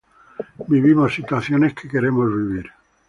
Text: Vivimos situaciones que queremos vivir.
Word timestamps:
Vivimos 0.67 1.13
situaciones 1.13 1.75
que 1.75 1.87
queremos 1.87 2.27
vivir. 2.27 2.71